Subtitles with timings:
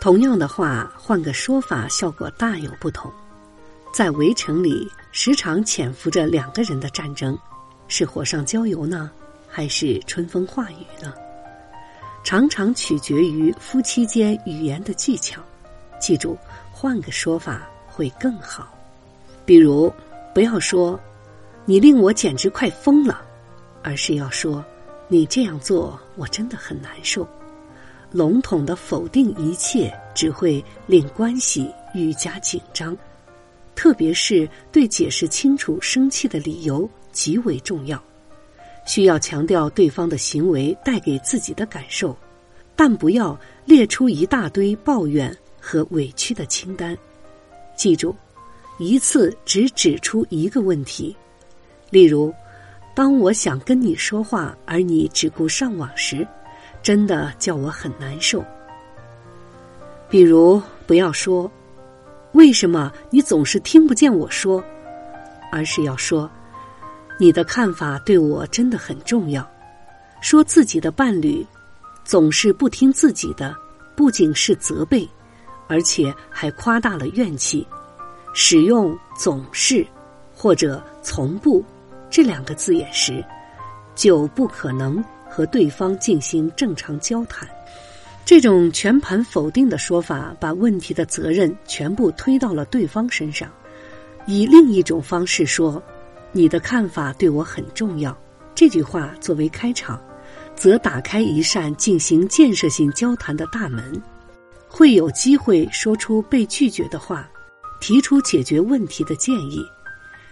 [0.00, 3.12] 同样的话，换个说法，效果大有不同。
[3.92, 7.38] 在围城里，时常潜伏着两个人的战争，
[7.86, 9.10] 是火上浇油呢，
[9.46, 11.12] 还是春风化雨呢？
[12.24, 15.42] 常常取决于夫妻间语言的技巧。
[16.00, 16.38] 记住，
[16.72, 18.72] 换个说法会更好。
[19.44, 19.92] 比如，
[20.32, 20.98] 不要说
[21.66, 23.20] “你令我简直快疯了”，
[23.84, 24.64] 而是要说
[25.08, 27.28] “你这样做我真的很难受”。
[28.12, 32.96] 笼统的否定一切，只会令关系愈加紧张。
[33.74, 38.02] 特别是对解释清楚生气的理由极为重要。
[38.86, 42.16] 需要强调对方的行为带给自己的感受，
[42.74, 46.96] 但不要列出一大堆抱怨和委屈的清单。
[47.76, 48.14] 记住，
[48.78, 51.14] 一次只指出一个问题。
[51.90, 52.34] 例如，
[52.94, 56.26] 当我想跟你说话，而你只顾上网时，
[56.82, 58.44] 真的叫我很难受。
[60.08, 61.50] 比如，不要说
[62.32, 64.62] “为什么你总是听不见我说”，
[65.52, 66.30] 而是要说。
[67.18, 69.46] 你的看法对我真的很重要。
[70.22, 71.46] 说自己的伴侣
[72.02, 73.54] 总是不听自己的，
[73.94, 75.06] 不仅是责备，
[75.68, 77.66] 而且还夸大了怨气。
[78.32, 79.86] 使用“总是”
[80.34, 81.62] 或者“从不”
[82.08, 83.22] 这两个字眼时，
[83.94, 87.48] 就不可能和对方进行正常交谈。
[88.24, 93.48] 这种全盘否定的说法，把问题的责任全部推到了对方身上。
[94.26, 95.82] 以另一种方式说。
[96.32, 98.16] 你的看法对我很重要。
[98.54, 100.00] 这句话作为开场，
[100.54, 104.00] 则打开一扇进行建设性交谈的大门，
[104.68, 107.28] 会有机会说出被拒绝的话，
[107.80, 109.60] 提出解决问题的建议。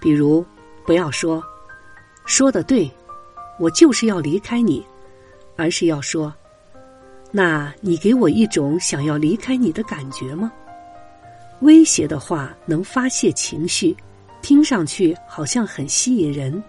[0.00, 0.46] 比如，
[0.86, 1.42] 不要说
[2.24, 2.88] “说的对，
[3.60, 4.84] 我就是要离开你”，
[5.54, 6.34] 而是要说
[7.30, 10.50] “那你给我一种想要离开你的感觉吗？”
[11.62, 13.96] 威胁的话能发泄情绪。
[14.42, 16.62] 听上去好像很吸引人，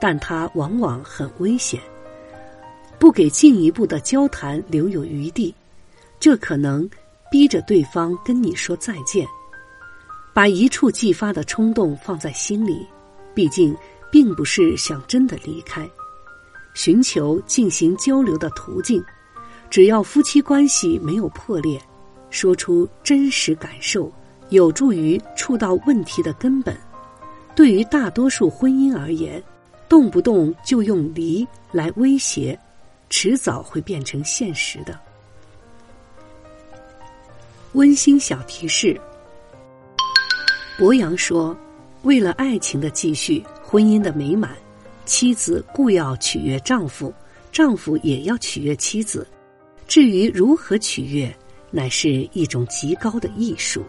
[0.00, 1.80] 但它往往很危险。
[3.00, 5.52] 不给进一步的交谈留有余地，
[6.20, 6.88] 这可能
[7.28, 9.26] 逼着对方跟你说再见。
[10.32, 12.86] 把一触即发的冲动放在心里，
[13.34, 13.76] 毕竟
[14.12, 15.84] 并不是想真的离开。
[16.74, 19.02] 寻求进行交流的途径，
[19.68, 21.80] 只要夫妻关系没有破裂，
[22.30, 24.10] 说出真实感受，
[24.50, 26.76] 有助于触到问题的根本。
[27.54, 29.42] 对于大多数婚姻而言，
[29.88, 32.58] 动不动就用离来威胁，
[33.10, 34.98] 迟早会变成现实的。
[37.72, 38.98] 温馨小提示：
[40.78, 41.56] 博洋说，
[42.02, 44.56] 为了爱情的继续，婚姻的美满，
[45.10, 47.12] 妻子故要取悦丈夫，
[47.50, 49.26] 丈夫也要取悦妻子。
[49.88, 51.36] 至于如何取悦，
[51.68, 53.84] 乃是一种极高的艺术。